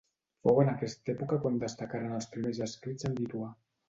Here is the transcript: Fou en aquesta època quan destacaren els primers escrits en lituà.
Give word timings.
Fou 0.45 0.55
en 0.61 0.69
aquesta 0.69 1.11
època 1.13 1.37
quan 1.43 1.59
destacaren 1.63 2.15
els 2.21 2.29
primers 2.37 2.63
escrits 2.67 3.07
en 3.11 3.15
lituà. 3.21 3.51